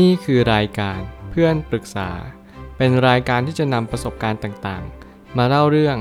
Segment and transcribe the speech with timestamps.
[0.00, 0.98] นี่คือรายการ
[1.30, 2.10] เพื่อนปรึกษา
[2.76, 5.96] เป็นรายการที่จะนำประสบการณ์ต่างๆ มาเล่าเรื่อง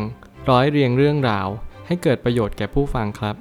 [0.50, 1.48] ร้อยเรียงเรื่องราว
[1.88, 3.36] ให้เกิดประโยชน์แก่ผู้ฟังครับ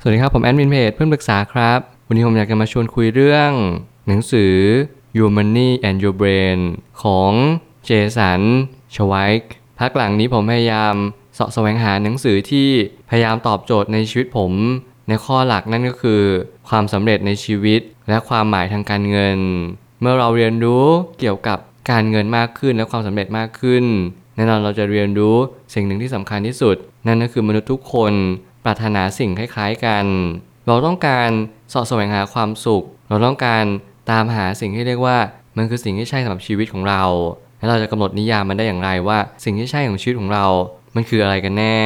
[0.00, 3.50] สวัสดีครับ ผมแอดมินเพจเพื่อนปรึกษาครับ วันนี้ผมอยากจะมาชวนคุยเรื่อง
[4.08, 4.54] หนังสือ
[5.16, 6.60] Your Money and Your Brain
[7.02, 7.32] ของ
[7.84, 8.40] เจสัน
[8.94, 10.94] ชไวค์พักหลังนี้ผมพยายาม
[11.34, 12.68] เสาะแสวงหาหนังสือที่
[13.10, 14.52] พยายามตอบโจทย์ในชีวิตผม
[15.08, 16.22] ในข้อหลักนั่นก็คือ
[16.68, 19.38] ความสำเร็จในชีวิต และความหมายทางการเงิน
[20.00, 20.86] เมื่อเราเรียนรู้
[21.20, 21.58] เกี่ยวกับ
[21.90, 23.84] การเงินมากขึ้นและความสำเร็จมากขึ้น
[24.36, 25.36] แน่นอนเราจะเรียนรู้
[25.74, 28.12] สิ่งหนึ่งที่สำคัญที่สุด นั่นก็คือมนุษย์ทุกคน
[28.64, 30.04] ปรารถนาสิ่งคล้ายๆกัน
[30.66, 31.28] เราต้องการ
[31.72, 33.64] สาะแสวงหาความสุข เราต้องการ
[34.10, 35.18] ตามหาสิ่งที่เรียกว่า
[35.56, 37.02] มันคือสิ่งที่ใช่สำหรับชีวิตของเรา
[37.58, 40.46] แล้วเราจะกำหนดนิยามมันได้อย่างไรว่า สิ่งที่ใช่ของชีวิตของเรา
[40.94, 41.78] มันคืออะไรกันแน่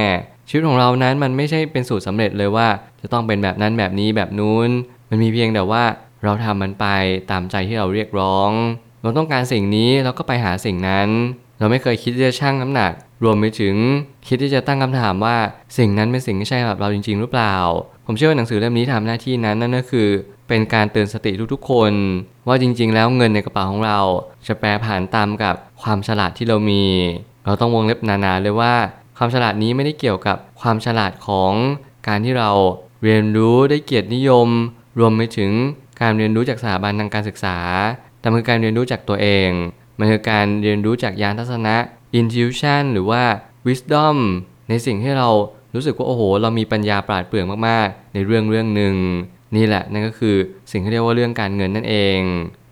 [0.49, 2.69] ชีวิตของเรานั้นมันไม่ใช่เป็นสูตรสำเร็จเลยว่า
[3.01, 4.71] จะต้องเป็นแบบนั้นแบบนี้แบบนู้น
[5.11, 5.85] มันมีเพียงแต่ว่า
[6.25, 6.87] เราทำมันไป
[7.31, 8.51] ตามใจที่เราเรียกร้อง
[9.03, 11.09] เราต้องการสิ่งนี้เราก็ไปหาสิ่งนั้น
[11.59, 12.93] เราไม่เคยคิดที่จะชั่งน้ำหนัก
[13.25, 13.75] รวมไปถึง
[14.27, 15.37] คิดที่จะตั้งคำถามว่า
[15.79, 17.57] สิ่งนั้นเป็นสิ่งที่ใช่สำหรับเราจริง ๆ หรือเปล่า
[18.07, 20.09] ผมเชื่อว่าหนังสือเล่มนี้ทำหน้าที่นั้นนั่นก็คือ
[20.49, 21.93] เป็นการเตือนสติทุกๆคน
[22.49, 23.99] ว่าจริง ๆ แล้วเงินในกระเป๋าของเรา
[24.47, 26.85] จะแปรผันตามกับความฉลาดที่เรามี
[27.45, 28.75] เราต้องวงเล็บนานๆเลยว่า
[29.17, 31.53] ความฉลาดนี้ไม่ได้เกี่ยวกับความฉลาดของ
[32.09, 32.51] การที่เรา
[33.03, 34.49] เรียนรู้ได้เกียรตินิยม
[34.99, 35.51] รวมไปถึง
[36.03, 37.59] การเรียนรู้จากสถาบันทางการศึกษา
[38.21, 39.51] แต่มันคือการเรียนรู้จากตัวเอง
[39.99, 41.77] มันคือการเรียนรู้จากญาณทัศนะ
[42.21, 43.23] intuition หรือว่า
[43.67, 44.17] wisdom
[44.69, 45.29] ในสิ่งที่เรา
[45.75, 48.95] รู้สึกว่าโอ้โห เรามีปัญญาปราดเปรื่องมากๆ ในเรื่องเรื่องหนึ่ง
[49.57, 50.37] นี่แหละนั่นก็คือ
[50.71, 52.19] สิ่งที่เรียกว่าเรื่องการเงินนั่นเอง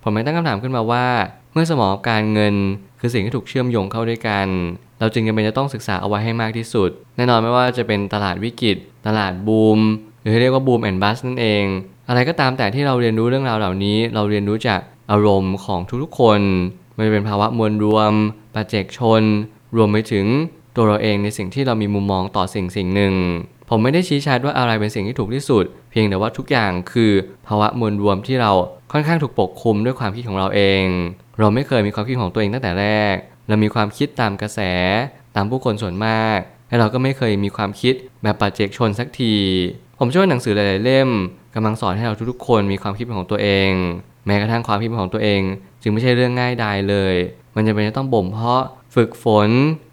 [0.03, 1.07] ผมไม่ตั้งคำถามขึ้นมาว่า
[1.53, 2.55] เมื่อสมองกับการเงิน
[3.01, 4.47] คือสิ่งที่ถูกเชื่อมโยงเข้าด้วยกัน
[4.99, 9.81] เราจึงจำเป็นจะต้องศึกษาเอาไว้ให้มากที่สุด แน่นอนไม่ว่าจะเป็นตลาดวิกฤต ตลาดบูม
[10.23, 11.65] หรือเรียกว่าบูมแอนด์บัสนั่นเอง
[12.11, 14.81] อะไรก็ตามแต่ที่เราเรียนรู้เรื่องราวเหล่านี้ เราเรียนรู้จาก
[15.11, 16.41] อารมณ์ของทุกๆคน
[16.95, 18.13] ไม่ว่าจะเป็นภาวะมวลรวม
[18.55, 19.23] ปัจเจกชน
[19.77, 20.27] รวมไปถึง
[20.77, 23.15] ตัวเราเองในสิ่งที่เรามีมุมมองต่อสิ่งสิ่งหนึ่ง
[23.71, 27.13] ผมไม่ได้ชี้ชัดว่าอะไรเป็นสิ่งที่ถูกที่สุด เพียงแต่ว่าทุกอย่างคือ
[27.47, 28.53] ภาวะมวลรวมที่เรา
[28.93, 30.85] ค่อนข้างถูกปกคลุมด้วยความคิดของเราเอง
[31.39, 33.17] เราไม่เคยมีความคิดของตัวเองตั้งแต่แรก
[33.49, 34.61] เรามีความคิดตามกระแส
[35.37, 39.35] ตามผู้คนส่วนมาก และเราก็ไม่เคยมีความคิดแบบปัจเจกชนสักที
[39.99, 41.09] ผมเชื่อว่าหนังสือหลายๆเล่ม
[41.55, 43.71] กำลังสอนให้เราทุกๆคนมีความคิดเป็นของตัวเอง
[44.27, 45.43] แม้กระทั่งความคิดเป็นของตัวเอง
[45.83, 47.15] จึงไม่ใช่เรื่องง่ายดายเลย
[47.55, 48.63] มันจะเป็นต้องบ่มเพาะ
[48.95, 49.49] ฝึกฝน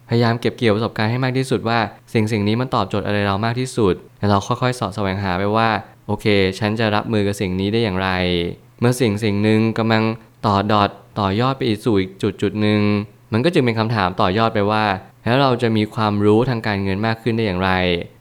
[0.09, 1.79] พยายามเก็บเกี่ยวประสบการณ์ให้มากที่สุดว่า
[2.13, 5.69] สิ่งสิ่งนี้มันตอบโจทย์อะไรเรามากที่สุดแล้วเราค่อยๆสอดแสวงหาไปว่า
[6.07, 6.25] โอเค
[6.59, 8.09] ฉันจะรับมือกับสิ่งนี้ได้อย่างไร
[8.79, 10.03] เมื่อสิ่งสิ่งหนึ่งกำลัง
[10.45, 10.89] ต่อดอท
[11.19, 12.81] ต่อยอดไปอีกสู่อีกจุดจุดหนึ่ง
[13.34, 14.85] มันก็จึงเป็นคำถามต่อยอดไปว่า
[15.24, 17.72] แล้วเราจะมีความรู้ทางการเงินมากขึ้นได้อย่างไร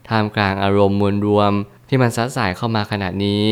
[0.09, 1.53] ท่ามกลางอารมณ์มวลรวม
[1.89, 3.47] ที่มันซัดสายเข้ามาขนาดนี้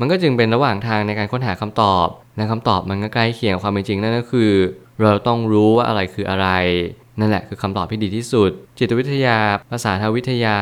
[0.00, 2.06] มันก็จึงเป็นระหว่างทางในการค้นหาคำตอบ
[2.36, 4.52] และคำตอบมันก็ใกล้เคียงความเป็นจริงนั่นก็คือ
[5.00, 6.48] เราต้องรู้ว่าอะไรคืออะไร
[7.20, 9.38] นั่นแหละคือคำตอบที่ดีที่สุด จิตวิทยา
[9.70, 10.58] ภาษาทวิทยา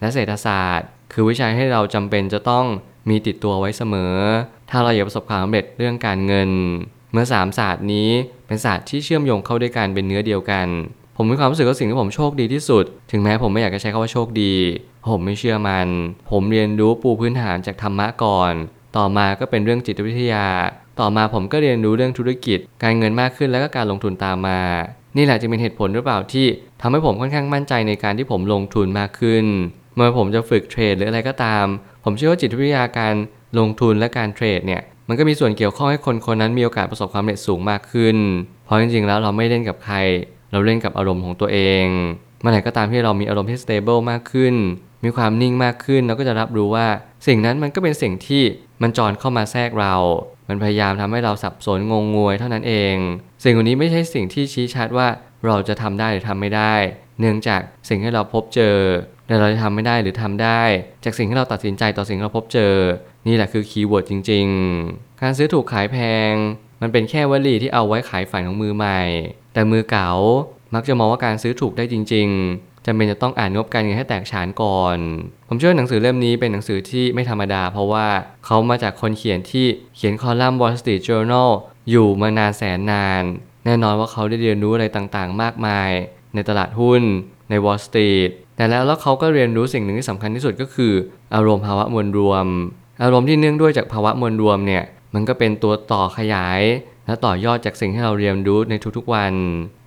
[0.00, 2.64] และเศรษฐศาสตร์ คือวิชาให้เราจำเป็นจะต้อง
[3.10, 4.14] มีติดตัวไว้เสมอ
[4.70, 6.50] ถ้าเราอยากประสบความสำเร็จเรื่องการเงิน
[7.12, 8.10] เมื่อสามศาสตร์นี้
[8.46, 10.66] เป็นศาสตร์ที่เชื่อมโยงเข้าด้วยกันเป็นเนื้อเดียวกัน
[11.16, 14.54] ผมมีความรู้สึกว่าสิ่งที่ผมโชคดีที่สุด ถึงแม้ผมไม่อยากจะใช้คำว่าโชคดี
[15.08, 15.88] ผมไม่เชื่อมัน
[16.30, 18.52] ผมเรียนรู้ปูพื้นฐานจากธรรมะก่อน
[18.96, 20.46] ต่อมาก็เป็นเรื่องจิตวิทยา
[21.00, 24.60] ต่อมาผมก็เรียนรู้เรื่องธุรกิจ การเงินมากขึ้นแล้วก็การลงทุนตามมา
[25.16, 26.46] นี่แหละจึงเป็นเหตุผลหรือเปล่าที่
[26.80, 29.44] ทำให้ผมค่อนข้างมั่นใจในการที่ผมลงทุนมากขึ้น
[29.94, 31.64] เมื่อผมจะฝึกเทรดหรืออะไรก็ตาม
[32.04, 33.14] ผมเชื่อว่าจิตวิทยาการ
[33.58, 38.16] ลงทุนและการเทรดเนี่ยมันก็มีส่วนเกี่ยวข้องให้คนคนนั้นมีโอกาสประสบความสำเร็จสูงมากขึ้น
[38.64, 39.96] เพราะจริงๆแล้วเราไม่เล่นกับใคร
[40.52, 41.86] เราเล่นกับอารมณ์ของตัวเอง
[42.40, 44.54] เมื่อไหร่ก็ตามที่เรามีอารมณ์ที่ stable มากขึ้น
[45.04, 46.86] มีความนิ่งมากขึ้น เราก็จะรับรู้ว่า
[47.26, 48.42] สิ่งนั้นมันก็เป็นสิ่งที่
[48.82, 49.94] มันจรเข้ามาแทรกเรา
[50.48, 52.94] มันพยายามทำให้เราสับสนงงงวยเท่านั้นเอง
[53.44, 55.08] สิ่งเหล่านี้ไม่ใช่สิ่งที่ชี้ชัดว่า
[55.46, 56.74] เราจะทำได้หรือทำไม่ได้
[57.20, 58.76] เนื่องจากสิ่งที่เราพบเจอ
[59.26, 60.62] แต่เราจะทำไม่ได้หรือทำได้
[61.04, 62.74] จากสิ่งที่เราตัดสินใจต่อสิ่งที่เราพบเจอ
[63.26, 64.46] นี่แหละคือ keyword จริง
[64.84, 65.96] ๆ การซื้อถูกขายแพ
[66.30, 66.32] ง
[66.80, 69.00] มันเป็นแค่วลีที่เอาไว้ขายฝันของมือใหม่
[69.52, 70.10] แต่มือเก๋า
[70.74, 74.98] มักจะมองว่าการซื้อถูกได้จริง ๆจำเป็นจะต้องอ่านงบการเงินให้แตกฉานก่อน
[75.48, 78.06] ผมเชื่อหนังสือเล่มนี้เป็นหนังสือที่ไม่ธรรมดา เพราะว่า
[78.46, 81.50] เขามาจากคนเขียนที่เขียนคอลัมน์ Wall Street Journal
[81.90, 83.22] อยู่มานานแสนนาน
[83.64, 85.90] แน่นอนว่าเขาได้เรียนรู้อะไรต่างๆ มากมาย
[86.34, 87.02] ในตลาดหุ้น
[87.50, 90.92] ใน Wall Street แต่แล้วแล้วเขาก็เรียนรู้สิ่งหนึ่งที่สำคัญที่สุดก็คือ
[91.34, 92.46] อารมณ์ภาวะมวลรวม
[93.02, 94.84] อารมณ์ที่เนื่องด้วยจากภาวะมวลรวมเนี่ย
[95.16, 96.60] มันก็เป็นตัวต่อขยาย
[97.06, 99.32] และต่อยอดจากสิ่งที่เราเรียนรู้ในทุกๆวัน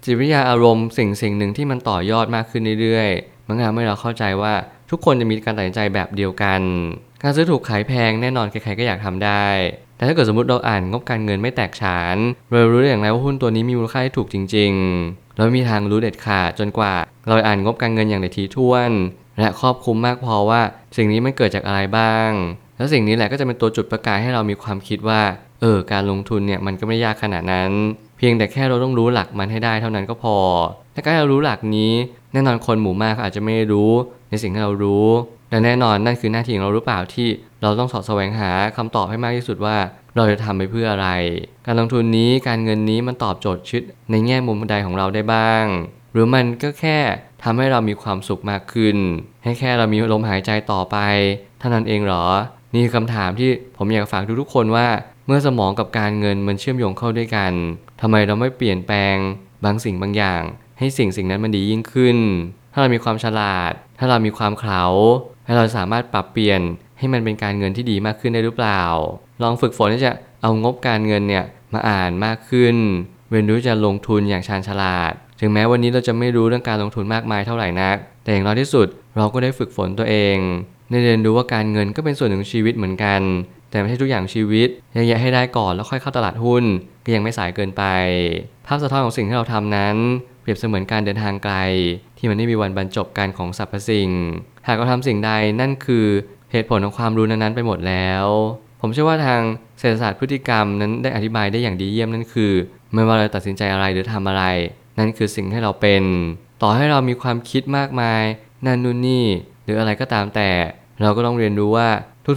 [0.04, 4.54] จิตวิทยาอารมณ์สิ่งสิ่งหนึ่งที่มันต่อยอดมากขึ้นเรื่อยๆ มันทำให้เราเข้าใจว่า
[4.90, 6.62] ทุกคนจะมีการตัดสินใจแบบเดียวกัน
[7.24, 9.46] การซื้อถูกขายแพงแน่นอนใครๆก็อยากทำได้
[9.96, 12.18] แต่ถ้าเกิดสมมติเราอ่านงบการเงินไม่แตกฉาน
[12.52, 14.72] เรารู้ได้อย่างไรว่าหุ้นตัวนี้มีมูลค่าที่ถูกจริง
[15.06, 16.94] ๆ เรามีทางรู้เด็ดขาดจนกว่า
[17.28, 18.92] เราอ่านงบการเงินอย่างละทีท่วน
[19.40, 20.62] และครอบคลุมมากพอว่า
[20.98, 22.30] สิ่งนี้มันเกิดจากอะไรบ้าง
[22.80, 25.22] แล้วสิ่งนี้แหละก็จะเป็นตัวจุดประกายให้เรามีความคิดว่า
[25.62, 27.72] เออ การลงทุนเนี่ยมันก็ไม่ยากขนาดนั้น
[28.18, 30.38] เพียงแต่แค่เราต้องรู้หลักมันให้ได้เท่านั้นก็พอ
[30.96, 31.94] ถ้าการเรารู้หลักนี้
[32.34, 33.92] แน่นอนคนหมู่มากเขาอาจจะไม่รู้
[34.30, 35.08] ในสิ่งที่เรารู้
[35.50, 37.28] แต่แน่นอนนั่นคือหน้าที่ของเราหรือเปล่าที่
[37.62, 39.78] เราต้องสอบแสวงหาคำตอบให้มากที่สุดว่า
[40.16, 41.10] เราจะทำไปเพื่ออะไร
[41.66, 45.66] การลงทุนนี้การเงินนี้มันตอบโจทย์ชีวิตในแง่มุมใดของเราได้บ้าง
[46.14, 47.00] หรือมันก็แค่
[47.44, 48.98] ทำให้เรามีความสุขมากขึ้น
[49.44, 50.98] ให้แค่เรามีลมหายใจต่อไป
[51.60, 52.26] เท่านั้นเองเหรอ
[52.74, 54.88] นี่คือคำถามที่ผมอยากฝากทุกๆคนว่า
[55.25, 57.54] เมื่อสมองกับการเงินมันเชื่อมโยงเข้าด้วยกัน
[58.01, 59.16] ทำไมเราไม่เปลี่ยนแปลง
[59.66, 60.42] บางสิ่งบางอย่าง
[60.80, 62.18] ให้สิ่งสิ่งนั้นมันดียิ่งขึ้น
[62.74, 64.86] ถ้าเรามีความฉลาด ถ้าเรามีความเขา
[65.45, 66.62] ให้เราสามารถปรับเปลี่ยน
[66.98, 68.81] ให้มันเป็นการเงินที่ดีมากขึ้นได้หรือเปล่า
[69.42, 70.12] ลองฝึกฝนที่จะ
[70.42, 72.75] เอางบการเงินเนี่ยมาอ่านมากขึ้น
[73.30, 78.88] เรียนรู้จะลงทุนอย่างชาญฉลาด ถึงแม้วันนี้เราจะไม่รู้เรื่องการลงทุนมากมายเท่าไหร่นัก แต่อย่างน้อยที่สุด
[79.18, 80.38] เราก็ได้ฝึกฝนตัวเอง
[80.89, 83.21] ได้เรียนรู้ว่าการเงินก็เป็นส่วนหนึ่งชีวิตเหมือนกัน
[83.69, 86.63] แต่ไม่ใช่ทุกอย่างชีวิตยังแยะให้ได้ก่อนแล้วค่อยเข้าตลาดหุ้น
[87.06, 87.83] ก็ยังไม่สายเกินไป
[88.68, 89.95] ภาพสะท้อนของสิ่งที่เราทำนั้น
[90.41, 91.56] เปรียบเสมือนการเดินทางไกล
[92.18, 94.09] ที่มันไม่มีวันบรรจบกันของสรรพสิ่ง
[94.68, 96.06] หากเราทำสิ่งใดนั่นคือ
[96.51, 98.25] เหตุผลของความรู้นั้นๆไปหมดแล้ว
[98.81, 99.42] ผมเชื่อว่าทาง
[99.80, 102.51] เศรษฐศาสตร์พฤติกรรมนั้นได้อธิบายได้อย่างดีเยี่ยมนั่นคือ
[102.94, 104.44] ไม่ว่าเราตัดสินใจอะไรหรือทำอะไร
[105.00, 106.03] นั่นคือสิ่งให้เราเป็น
[106.62, 108.24] ต่อให้เรามีความคิดมากมาย
[108.65, 109.25] นั่นนู่นนี่
[109.63, 110.50] หรืออะไรก็ตามแต่
[111.01, 111.90] เราก็ต้องเรียนรู้ว่า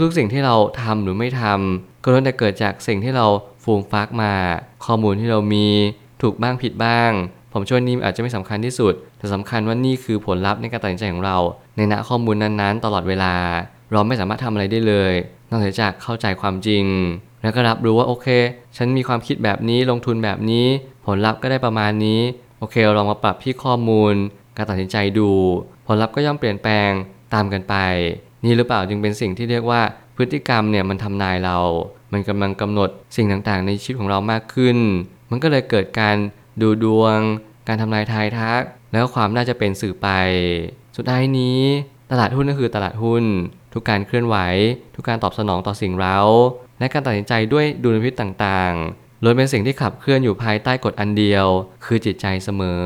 [0.03, 3.27] ทุกๆ สิ่งที่เราทำหรือไม่ทำก็ล้วนแต่เกิดจากสิ่งที่เรา
[3.63, 4.33] ฟูมฟักมา
[4.85, 5.67] ข้อมูลที่เรามี
[6.23, 7.11] ถูกบ้างผิดบ้าง
[7.53, 11.39] ผมช่วยนี้อาจจะไม่สำคัญที่สุด แต่สำคัญว่านี่คือผลลัพธ์ในการตัดสินใจของเรา
[11.77, 13.35] ในณข้อมูลนั้นๆ ตลอดเวลา
[13.93, 15.13] เราไม่สามารถทำอะไรได้เลย
[15.51, 16.85] นอกจากเข้าใจความจริง
[17.43, 18.27] แล้วก็รับรู้ว่าโอเค
[18.77, 20.67] ฉันมีความคิดแบบนี้ลงทุนแบบนี้
[21.07, 22.21] ผลลัพธ์ก็ได้ประมาณนี้
[22.59, 24.15] โอเคเราลองมาปรับที่ข้อมูล
[24.57, 25.31] การตัดสินใจดู
[25.87, 26.91] ผลลัพธ์ก็ย่อมเปลี่ยนแปลง
[27.35, 27.75] ตามกันไป
[28.45, 29.81] นี่หรือเปล่าจึงเป็นสิ่งที่เรียกว่า
[30.17, 31.59] พฤติกรรมเนี่ยมันทำนายเรา
[32.13, 34.79] มันกำลังกำหนดสิ่งต่างๆ ในชีวิตของเรามากขึ้น
[35.31, 36.17] มันก็เลยเกิดการ
[36.61, 37.19] ดูดวง
[37.69, 38.63] การทำนายทายทัก
[38.93, 40.09] แล้วความน่าจะเป็นสื่อไป
[40.97, 41.61] สุดท้ายนี้
[42.11, 43.25] ตลาดหุ้นก็คือตลาดหุ้น
[43.73, 44.37] ทุกการเคลื่อนไหว
[44.95, 46.19] ทุกการตอบสนองต่อสิ่งเร้า
[46.79, 51.47] และการตัดสินใจด้วยดุลพินิจต่างๆล้วนเป็นสิ่งที่ขับเคลื่อนอยู่ภายใต้กฎอันเดียว
[51.85, 52.85] คือจิตใจเสมอ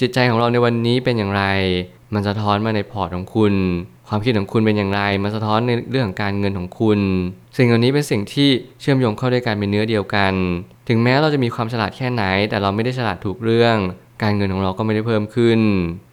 [0.00, 1.44] จิตใจของเราในวันนี้เป็นอย่างไร
[2.14, 3.52] มันสะท้อนมาในพอร์ตของคุณ
[4.08, 6.98] ความคิดของคุณเป็นอย่างไร มันสะท้อนในเรื่องของการเงินของคุณ
[7.56, 8.48] สิ่งเหล่านี้เป็นสิ่งที่
[8.80, 10.32] เชื่อมโยงเข้าด้วยกันเป็นเนื้อเดียวกัน
[10.88, 13.76] ถึงแม้เราจะมีความฉลาดแค่ไหน แต่เราไม่ได้ฉลาดถูกเรื่อง
[14.22, 15.60] การเงินของเราก็ไม่ได้เพิ่มขึ้น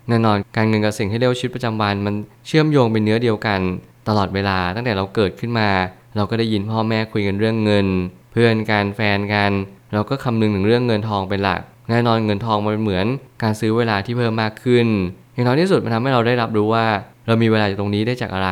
[0.09, 2.13] แน่นอนการเงินกับสิ่งที่เรียกว่าชีวิตประจำวันมัน
[2.47, 3.59] เชื่อมโยงเป็นเนื้อเดียวกัน
[4.07, 5.69] ตลอดเวลาตั้งแต่เราเกิดขึ้นมา
[6.15, 7.87] เราก็ได้ยินพ่อแม่คุยกันเรื่องเงิน
[8.31, 9.51] เพื่อนกันแฟนกัน
[9.93, 13.05] เราก็คำนึงถึงเรื่องเงินทองเป็นหลักแน่นอนเงินทองมันเป็นเหมือน
[13.43, 14.87] การซื้อเวลาที่เพิ่มมากขึ้น
[15.33, 16.85] อย่างน้อยที่สุดมันทำให้เราได้รับรู้ว่า
[17.27, 18.51] เรามีเวลาจากตรงนี้ได้จากอะไร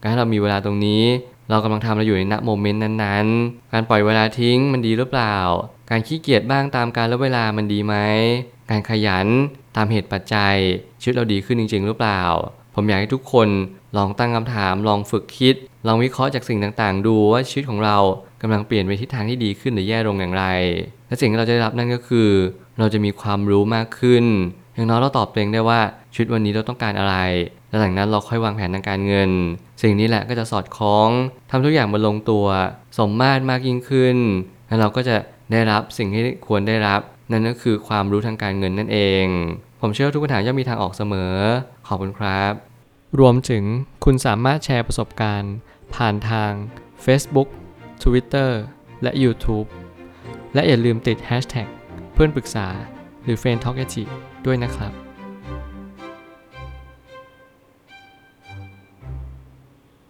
[0.00, 1.02] การที่เรามีเวลาตรงนี้
[1.50, 5.36] เรากำลังทำอะไรอยู่ในณโมเมนต์นั้นๆ การปล่อยเวลาทิ้งมันดีหรือเปล่า
[5.90, 7.94] การขี้เกียจบ้างตามการและเวลามันดีไหม
[8.70, 9.26] การขยัน
[9.76, 10.56] ตามเหตุปัจจัย
[11.00, 12.22] ชีวิตเราดีขึ้นจริง ๆ หรือเปล่า
[12.74, 13.48] ผมอยากให้ทุกคน
[13.96, 15.54] ลองตั้งคำถาม ลองฝึกคิด
[15.86, 17.96] ลองวิเคราะห์จากสิ่งต่างๆ ดูว่าชีวิตของเรา
[18.42, 20.44] กำลังเปลี่ยนไปทิศทางที่ดีขึ้นหรือแย่ลงอย่างไร
[21.08, 22.30] และสิ่งที่เราจะได้รับนั่นก็คือ
[22.78, 24.24] เราจะมีความรู้มากขึ้น
[24.74, 25.80] อย่างน้อยเราตอบตัวเองได้ว่า
[26.14, 27.16] ชีวิตวันนี้เราต้องการอะไร
[27.68, 29.30] และหลังนั้นเราค่อยวางแผนทางการเงิน
[29.82, 31.08] สิ่งนี้แหละก็จะสอดคล้อง
[31.50, 32.46] ทำทุกอย่างมาลงตัว
[32.98, 34.16] สมมาตรมากยิ่งขึ้น
[34.66, 35.16] แล้วเราก็จะ
[35.52, 39.26] ได้รับสิ่งที่ควรได้รับ นั่นก็คือความรู้ทางการเงินนั่นเอง
[39.80, 41.34] ผมเชื่อว่าทุกปัญหาย่อมมีทางออกเสมอ
[41.86, 42.52] ขอบคุณครับ
[43.20, 43.64] รวมถึง
[44.04, 45.54] คุณสามารถแชร์ประสบการณ์
[45.94, 46.52] ผ่านทาง
[47.04, 47.48] Facebook
[48.02, 48.50] Twitter
[49.02, 49.66] และ YouTube
[50.54, 51.68] และอย่าลืมติด Hashtag
[52.12, 52.66] เพื่อนปรึกษา
[53.24, 53.78] หรือ f r ร e n d t a l k
[54.46, 55.03] ด้วยนะครับ